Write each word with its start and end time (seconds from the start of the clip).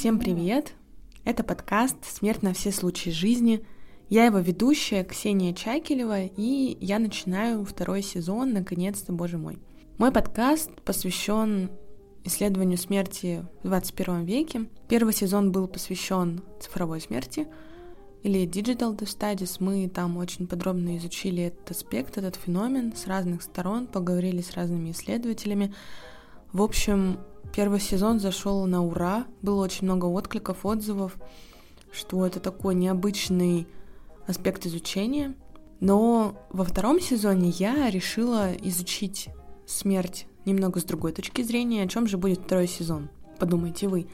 Всем 0.00 0.18
привет! 0.18 0.72
Это 1.26 1.44
подкаст 1.44 2.06
«Смерть 2.06 2.42
на 2.42 2.54
все 2.54 2.72
случаи 2.72 3.10
жизни». 3.10 3.66
Я 4.08 4.24
его 4.24 4.38
ведущая 4.38 5.04
Ксения 5.04 5.52
Чайкелева, 5.52 6.22
и 6.24 6.78
я 6.80 6.98
начинаю 6.98 7.66
второй 7.66 8.00
сезон, 8.00 8.54
наконец-то, 8.54 9.12
боже 9.12 9.36
мой. 9.36 9.58
Мой 9.98 10.10
подкаст 10.10 10.70
посвящен 10.86 11.70
исследованию 12.24 12.78
смерти 12.78 13.44
в 13.62 13.66
21 13.66 14.24
веке. 14.24 14.70
Первый 14.88 15.12
сезон 15.12 15.52
был 15.52 15.68
посвящен 15.68 16.42
цифровой 16.62 17.02
смерти 17.02 17.46
или 18.22 18.48
Digital 18.48 18.96
Death 18.96 19.18
Studies. 19.18 19.56
Мы 19.58 19.86
там 19.86 20.16
очень 20.16 20.46
подробно 20.46 20.96
изучили 20.96 21.42
этот 21.42 21.72
аспект, 21.72 22.16
этот 22.16 22.36
феномен 22.36 22.96
с 22.96 23.06
разных 23.06 23.42
сторон, 23.42 23.86
поговорили 23.86 24.40
с 24.40 24.54
разными 24.54 24.92
исследователями. 24.92 25.74
В 26.54 26.62
общем, 26.62 27.18
Первый 27.54 27.80
сезон 27.80 28.20
зашел 28.20 28.64
на 28.66 28.84
ура, 28.84 29.26
было 29.42 29.62
очень 29.62 29.84
много 29.84 30.06
откликов, 30.06 30.64
отзывов, 30.64 31.16
что 31.92 32.24
это 32.24 32.40
такой 32.40 32.74
необычный 32.74 33.66
аспект 34.26 34.66
изучения. 34.66 35.34
Но 35.80 36.36
во 36.50 36.64
втором 36.64 37.00
сезоне 37.00 37.50
я 37.50 37.90
решила 37.90 38.52
изучить 38.52 39.28
смерть 39.66 40.26
немного 40.44 40.80
с 40.80 40.84
другой 40.84 41.12
точки 41.12 41.42
зрения. 41.42 41.82
О 41.82 41.88
чем 41.88 42.06
же 42.06 42.18
будет 42.18 42.40
второй 42.40 42.68
сезон? 42.68 43.08
Подумайте 43.38 43.88
вы. 43.88 44.06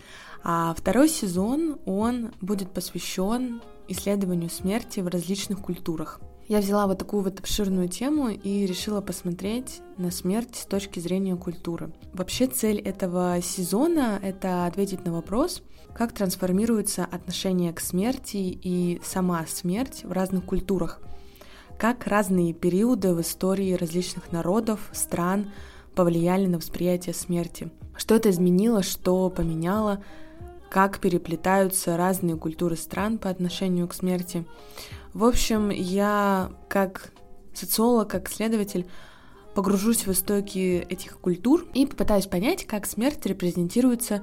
А 0.44 0.74
второй 0.74 1.08
сезон, 1.08 1.78
он 1.86 2.32
будет 2.40 2.70
посвящен 2.72 3.60
исследованию 3.88 4.48
смерти 4.48 5.00
в 5.00 5.08
различных 5.08 5.60
культурах. 5.60 6.20
Я 6.48 6.60
взяла 6.60 6.86
вот 6.86 6.98
такую 6.98 7.24
вот 7.24 7.40
обширную 7.40 7.88
тему 7.88 8.28
и 8.28 8.66
решила 8.66 9.00
посмотреть 9.00 9.80
на 9.96 10.12
смерть 10.12 10.54
с 10.54 10.64
точки 10.64 11.00
зрения 11.00 11.34
культуры. 11.34 11.92
Вообще 12.12 12.46
цель 12.46 12.78
этого 12.78 13.40
сезона— 13.42 14.20
это 14.22 14.66
ответить 14.66 15.04
на 15.04 15.12
вопрос, 15.12 15.62
как 15.92 16.12
трансформируется 16.12 17.04
отношение 17.04 17.72
к 17.72 17.80
смерти 17.80 18.36
и 18.36 19.00
сама 19.04 19.44
смерть 19.48 20.02
в 20.04 20.12
разных 20.12 20.44
культурах, 20.44 21.00
как 21.78 22.06
разные 22.06 22.54
периоды 22.54 23.12
в 23.12 23.20
истории 23.20 23.74
различных 23.74 24.30
народов, 24.30 24.88
стран 24.92 25.50
повлияли 25.94 26.46
на 26.46 26.58
восприятие 26.58 27.14
смерти, 27.14 27.70
что 27.96 28.14
это 28.14 28.30
изменило, 28.30 28.82
что 28.82 29.28
поменяло, 29.30 30.02
как 30.70 31.00
переплетаются 31.00 31.96
разные 31.96 32.36
культуры 32.36 32.76
стран 32.76 33.18
по 33.18 33.30
отношению 33.30 33.88
к 33.88 33.94
смерти. 33.94 34.46
В 35.16 35.24
общем, 35.24 35.70
я 35.70 36.52
как 36.68 37.10
социолог, 37.54 38.10
как 38.10 38.28
исследователь 38.28 38.86
погружусь 39.54 40.06
в 40.06 40.12
истоки 40.12 40.86
этих 40.90 41.18
культур 41.20 41.66
и 41.72 41.86
попытаюсь 41.86 42.26
понять, 42.26 42.66
как 42.66 42.84
смерть 42.84 43.24
репрезентируется 43.24 44.22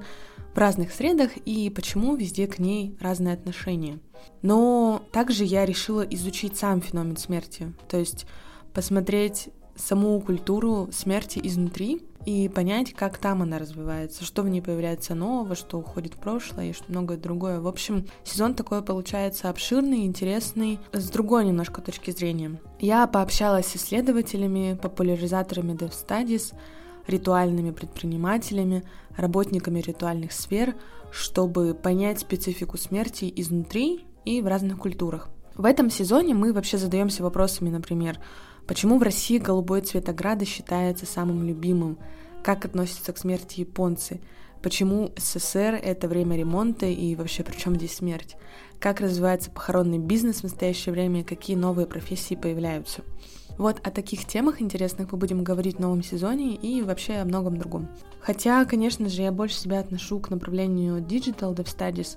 в 0.54 0.56
разных 0.56 0.92
средах 0.92 1.36
и 1.36 1.68
почему 1.68 2.14
везде 2.14 2.46
к 2.46 2.60
ней 2.60 2.96
разные 3.00 3.34
отношения. 3.34 3.98
Но 4.42 5.02
также 5.10 5.42
я 5.42 5.66
решила 5.66 6.02
изучить 6.02 6.56
сам 6.56 6.80
феномен 6.80 7.16
смерти, 7.16 7.72
то 7.88 7.96
есть 7.96 8.26
посмотреть 8.72 9.48
саму 9.76 10.20
культуру 10.20 10.88
смерти 10.92 11.40
изнутри 11.42 12.02
и 12.26 12.48
понять, 12.48 12.94
как 12.94 13.18
там 13.18 13.42
она 13.42 13.58
развивается, 13.58 14.24
что 14.24 14.42
в 14.42 14.48
ней 14.48 14.62
появляется 14.62 15.14
нового, 15.14 15.54
что 15.54 15.78
уходит 15.78 16.14
в 16.14 16.18
прошлое 16.18 16.70
и 16.70 16.72
что 16.72 16.84
многое 16.88 17.18
другое. 17.18 17.60
В 17.60 17.68
общем, 17.68 18.06
сезон 18.24 18.54
такой 18.54 18.82
получается 18.82 19.50
обширный, 19.50 20.06
интересный, 20.06 20.78
с 20.92 21.10
другой 21.10 21.44
немножко 21.44 21.82
точки 21.82 22.10
зрения. 22.12 22.60
Я 22.80 23.06
пообщалась 23.06 23.66
с 23.66 23.76
исследователями, 23.76 24.78
популяризаторами 24.80 25.72
Dev 25.72 25.92
Studies, 25.92 26.54
ритуальными 27.06 27.70
предпринимателями, 27.70 28.84
работниками 29.16 29.80
ритуальных 29.80 30.32
сфер, 30.32 30.74
чтобы 31.10 31.74
понять 31.74 32.20
специфику 32.20 32.78
смерти 32.78 33.30
изнутри 33.36 34.06
и 34.24 34.40
в 34.40 34.46
разных 34.46 34.78
культурах. 34.78 35.28
В 35.54 35.66
этом 35.66 35.90
сезоне 35.90 36.34
мы 36.34 36.52
вообще 36.52 36.78
задаемся 36.78 37.22
вопросами, 37.22 37.70
например, 37.70 38.18
Почему 38.66 38.98
в 38.98 39.02
России 39.02 39.38
голубой 39.38 39.82
цвет 39.82 40.08
ограды 40.08 40.44
считается 40.44 41.06
самым 41.06 41.46
любимым? 41.46 41.98
Как 42.42 42.64
относятся 42.64 43.12
к 43.12 43.18
смерти 43.18 43.60
японцы? 43.60 44.20
Почему 44.62 45.12
СССР— 45.16 45.78
это 45.84 46.08
время 46.08 46.36
ремонта 46.38 46.86
и 46.86 47.14
вообще 47.14 47.42
при 47.42 47.56
чем 47.56 47.76
здесь 47.76 47.96
смерть? 47.96 48.36
Как 48.80 49.00
развивается 49.00 49.50
похоронный 49.50 49.98
бизнес 49.98 50.40
в 50.40 50.44
настоящее 50.44 50.92
время 50.92 51.20
и 51.20 51.24
какие 51.24 51.56
новые 51.56 51.86
профессии 51.86 52.34
появляются? 52.34 53.02
Вот 53.58 53.86
о 53.86 53.90
таких 53.90 54.24
темах 54.24 54.62
интересных 54.62 55.12
мы 55.12 55.18
будем 55.18 55.44
говорить 55.44 55.76
в 55.76 55.80
новом 55.80 56.02
сезоне 56.02 56.54
и 56.54 56.82
вообще 56.82 57.16
о 57.16 57.24
многом 57.24 57.58
другом. 57.58 57.88
Хотя, 58.20 58.64
конечно 58.64 59.08
же, 59.08 59.22
я 59.22 59.30
больше 59.30 59.56
себя 59.56 59.80
отношу 59.80 60.18
к 60.18 60.30
направлению 60.30 60.98
Digital 61.02 61.54
Dev 61.54 61.66
Studies, 61.66 62.16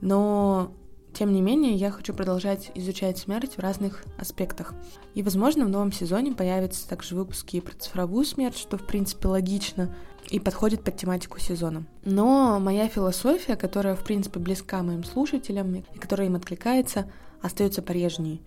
но 0.00 0.72
тем 1.12 1.32
не 1.32 1.40
менее, 1.40 1.74
я 1.74 1.90
хочу 1.90 2.14
продолжать 2.14 2.70
изучать 2.74 3.18
смерть 3.18 3.56
в 3.56 3.60
разных 3.60 4.04
аспектах. 4.18 4.74
И, 5.14 5.22
возможно, 5.22 5.64
в 5.64 5.68
новом 5.68 5.92
сезоне 5.92 6.32
появятся 6.32 6.88
также 6.88 7.14
выпуски 7.14 7.60
про 7.60 7.74
цифровую 7.74 8.24
смерть, 8.24 8.56
что, 8.56 8.78
в 8.78 8.86
принципе, 8.86 9.28
логично 9.28 9.94
и 10.30 10.38
подходит 10.38 10.84
под 10.84 10.96
тематику 10.96 11.40
сезона. 11.40 11.84
Но 12.04 12.60
моя 12.60 12.88
философия, 12.88 13.56
которая, 13.56 13.96
в 13.96 14.04
принципе, 14.04 14.38
близка 14.38 14.82
моим 14.82 15.04
слушателям 15.04 15.74
и 15.74 15.98
которая 15.98 16.28
им 16.28 16.36
откликается, 16.36 17.10
остается 17.42 17.82
прежней. 17.82 18.42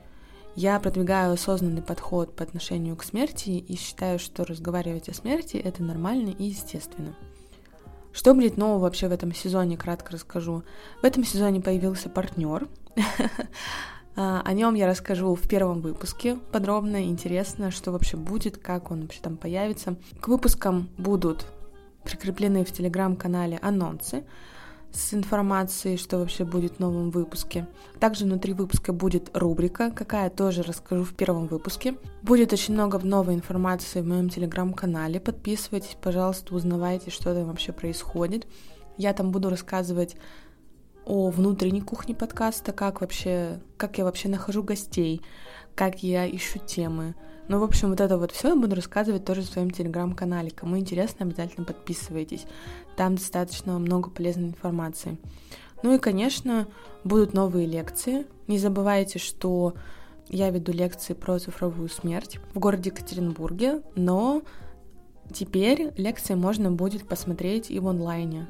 Я 0.55 0.79
продвигаю 0.79 1.33
осознанный 1.33 1.81
подход 1.81 2.35
по 2.35 2.43
отношению 2.43 2.97
к 2.97 3.03
смерти 3.03 3.51
и 3.51 3.75
считаю, 3.77 4.19
что 4.19 4.43
разговаривать 4.43 5.07
о 5.07 5.13
смерти— 5.13 5.57
это 5.63 5.81
нормально 5.81 6.29
и 6.37 6.45
естественно. 6.45 7.15
Что 8.13 8.33
будет 8.33 8.57
нового 8.57 8.79
вообще 8.79 9.07
в 9.07 9.11
этом 9.11 9.33
сезоне, 9.33 9.77
кратко 9.77 10.13
расскажу. 10.13 10.63
В 11.01 11.05
этом 11.05 11.23
сезоне 11.23 11.61
появился 11.61 12.09
партнер. 12.09 12.67
А, 14.13 14.41
о 14.43 14.51
нем 14.51 14.73
я 14.73 14.87
расскажу 14.87 15.35
в 15.35 15.47
первом 15.47 15.79
выпуске 15.79 16.35
подробно, 16.51 17.05
интересно, 17.05 17.71
что 17.71 17.93
вообще 17.93 18.17
будет, 18.17 18.57
как 18.57 18.91
он 18.91 19.03
вообще 19.03 19.21
там 19.21 19.37
появится. 19.37 19.95
К 20.19 20.27
выпускам 20.27 20.89
будут 20.97 21.45
прикреплены 22.03 22.65
в 22.65 22.71
телеграм-канале 22.73 23.57
анонсы, 23.61 24.25
с 24.93 25.13
информацией, 25.13 25.97
что 25.97 26.17
вообще 26.17 26.43
будет 26.43 26.75
в 26.75 26.79
новом 26.79 27.11
выпуске. 27.11 27.67
Также 27.99 28.25
внутри 28.25 28.53
выпуска 28.53 28.93
будет 28.93 29.29
рубрика, 29.35 29.91
какая 29.91 30.29
тоже 30.29 30.63
расскажу 30.63 31.03
в 31.03 31.13
первом 31.13 31.47
выпуске. 31.47 31.95
Будет 32.21 32.53
очень 32.53 32.73
много 32.73 32.99
новой 32.99 33.35
информации 33.35 34.01
в 34.01 34.07
моем 34.07 34.29
телеграм-канале. 34.29 35.19
Подписывайтесь, 35.19 35.97
пожалуйста, 36.01 36.53
узнавайте, 36.55 37.09
что 37.11 37.33
там 37.33 37.45
вообще 37.45 37.71
происходит. 37.71 38.47
Я 38.97 39.13
там 39.13 39.31
буду 39.31 39.49
рассказывать 39.49 40.15
о 41.05 41.29
внутренней 41.29 41.81
кухне 41.81 42.13
подкаста, 42.13 42.71
как 42.73 43.01
вообще, 43.01 43.59
как 43.77 43.97
я 43.97 44.03
вообще 44.03 44.29
нахожу 44.29 44.63
гостей, 44.63 45.21
как 45.75 46.03
я 46.03 46.29
ищу 46.29 46.59
темы, 46.59 47.15
ну, 47.51 47.59
в 47.59 47.63
общем, 47.63 47.89
вот 47.89 47.99
это 47.99 48.17
вот 48.17 48.31
все 48.31 48.47
я 48.47 48.55
буду 48.55 48.77
рассказывать 48.77 49.25
тоже 49.25 49.41
в 49.41 49.45
своем 49.45 49.71
телеграм-канале. 49.71 50.51
Кому 50.51 50.77
интересно, 50.77 51.25
обязательно 51.25 51.65
подписывайтесь. 51.65 52.45
Там 52.95 53.15
достаточно 53.15 53.77
много 53.77 54.09
полезной 54.09 54.47
информации. 54.47 55.17
Ну 55.83 55.93
и, 55.93 55.97
конечно, 55.97 56.65
будут 57.03 57.33
новые 57.33 57.67
лекции. 57.67 58.25
Не 58.47 58.57
забывайте, 58.57 59.19
что 59.19 59.73
я 60.29 60.49
веду 60.49 60.71
лекции 60.71 61.13
про 61.13 61.39
цифровую 61.39 61.89
смерть 61.89 62.39
в 62.53 62.59
городе 62.59 62.89
Екатеринбурге, 62.89 63.81
но 63.95 64.43
теперь 65.33 65.91
лекции 65.97 66.35
можно 66.35 66.71
будет 66.71 67.05
посмотреть 67.05 67.69
и 67.69 67.81
в 67.81 67.87
онлайне. 67.89 68.47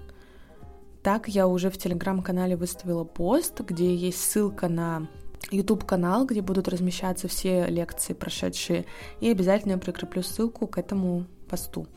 Так 1.02 1.28
я 1.28 1.48
уже 1.48 1.72
в 1.72 1.78
телеграм-канале 1.80 2.56
выставила 2.56 3.04
пост, 3.04 3.62
где 3.62 3.96
есть 3.96 4.22
ссылка 4.22 4.70
на 4.70 5.08
YouTube-канал, 5.50 6.26
где 6.26 6.42
будут 6.42 6.68
размещаться 6.68 7.28
все 7.28 7.66
лекции 7.68 8.14
прошедшие, 8.14 8.86
и 9.20 9.30
обязательно 9.30 9.78
прикреплю 9.78 10.22
ссылку 10.22 10.68
к 10.68 10.78
этому 10.78 11.26
посту. 11.50 11.88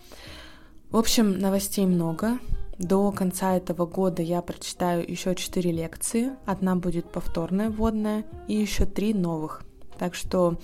В 0.90 0.96
общем, 0.96 1.38
новостей 1.38 1.86
много. 1.86 2.38
До 2.78 3.12
конца 3.12 3.56
этого 3.56 3.86
года 3.86 4.22
я 4.22 4.42
прочитаю 4.42 5.08
еще 5.08 5.34
4 5.34 5.70
лекции. 5.70 6.30
Одна 6.46 6.74
будет 6.74 7.10
повторная, 7.10 7.70
вводная, 7.70 8.24
и 8.48 8.54
еще 8.54 8.86
3 8.86 9.14
новых. 9.14 9.62
Так 9.98 10.14
что 10.14 10.58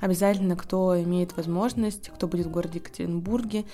обязательно, 0.00 0.56
кто 0.56 1.00
имеет 1.02 1.36
возможность, 1.36 2.08
кто 2.08 2.28
будет 2.28 2.46
в 2.46 2.50
городе 2.50 2.78
Екатеринбурге, 2.78 3.64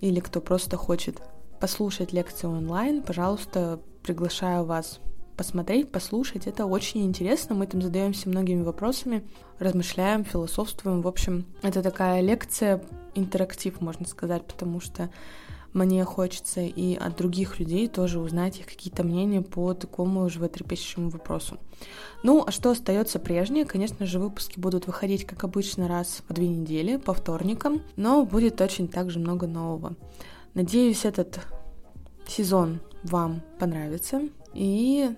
или 0.00 0.20
кто 0.20 0.40
просто 0.40 0.76
хочет 0.76 1.20
послушать 1.60 2.12
лекцию 2.12 2.52
онлайн, 2.52 3.02
пожалуйста, 3.02 3.80
приглашаю 4.02 4.64
вас 4.64 5.00
посмотреть, 5.36 5.90
послушать. 5.90 6.46
Это 6.46 6.66
очень 6.66 7.04
интересно. 7.04 7.54
Мы 7.54 7.66
там 7.66 7.82
задаемся 7.82 8.28
многими 8.28 8.62
вопросами, 8.62 9.24
размышляем, 9.58 10.24
философствуем. 10.24 11.02
В 11.02 11.08
общем, 11.08 11.46
это 11.62 11.82
такая 11.82 12.20
лекция, 12.20 12.82
интерактив, 13.14 13.80
можно 13.80 14.06
сказать, 14.06 14.46
потому 14.46 14.80
что 14.80 15.10
мне 15.74 16.04
хочется 16.04 16.60
и 16.60 16.94
от 16.94 17.16
других 17.16 17.58
людей 17.58 17.88
тоже 17.88 18.20
узнать 18.20 18.60
их 18.60 18.66
какие-то 18.66 19.02
мнения 19.02 19.42
по 19.42 19.74
такому 19.74 20.28
животрепещущему 20.30 21.10
вопросу. 21.10 21.58
Ну, 22.22 22.44
а 22.46 22.52
что 22.52 22.70
остается 22.70 23.18
прежнее? 23.18 23.64
Конечно 23.64 24.06
же, 24.06 24.20
выпуски 24.20 24.60
будут 24.60 24.86
выходить, 24.86 25.26
как 25.26 25.42
обычно, 25.42 25.88
раз 25.88 26.22
в 26.28 26.32
две 26.32 26.48
недели, 26.48 26.96
по 26.96 27.12
вторникам, 27.12 27.82
но 27.96 28.24
будет 28.24 28.60
очень 28.60 28.86
также 28.86 29.18
много 29.18 29.48
нового. 29.48 29.96
Надеюсь, 30.54 31.04
этот 31.04 31.40
сезон 32.28 32.80
вам 33.02 33.42
понравится. 33.58 34.22
И, 34.54 35.10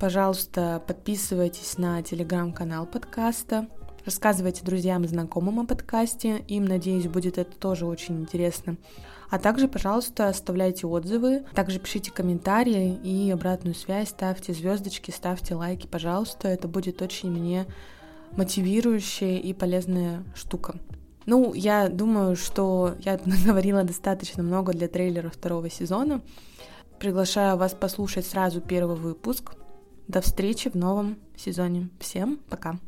пожалуйста, 0.00 0.82
подписывайтесь 0.86 1.78
на 1.78 2.02
телеграм-канал 2.02 2.86
подкаста, 2.86 3.68
рассказывайте 4.04 4.64
друзьям 4.64 5.04
и 5.04 5.08
знакомым 5.08 5.60
о 5.60 5.66
подкасте, 5.66 6.44
им, 6.48 6.64
надеюсь, 6.64 7.06
будет 7.06 7.38
это 7.38 7.56
тоже 7.56 7.86
очень 7.86 8.20
интересно. 8.20 8.76
А 9.30 9.38
также, 9.38 9.68
пожалуйста, 9.68 10.28
оставляйте 10.28 10.86
отзывы, 10.86 11.44
также 11.54 11.78
пишите 11.78 12.10
комментарии 12.10 12.96
и 13.02 13.30
обратную 13.30 13.74
связь, 13.74 14.10
ставьте 14.10 14.52
звездочки, 14.52 15.10
ставьте 15.10 15.54
лайки, 15.54 15.86
пожалуйста. 15.86 16.48
Это 16.48 16.68
будет 16.68 17.02
очень 17.02 17.30
мне 17.30 17.66
мотивирующая 18.36 19.38
и 19.38 19.52
полезная 19.52 20.24
штука. 20.34 20.78
Ну, 21.26 21.54
я 21.54 21.88
думаю, 21.88 22.36
что 22.36 22.94
я 23.00 23.18
наговорила 23.24 23.82
достаточно 23.82 24.42
много 24.42 24.72
для 24.72 24.88
трейлера 24.88 25.28
второго 25.28 25.70
сезона. 25.70 26.20
Приглашаю 26.98 27.56
вас 27.56 27.74
послушать 27.74 28.26
сразу 28.26 28.60
первый 28.60 28.96
выпуск. 28.96 29.54
До 30.08 30.20
встречи 30.20 30.70
в 30.70 30.74
новом 30.74 31.18
сезоне. 31.36 31.90
Всем 32.00 32.38
пока! 32.48 32.78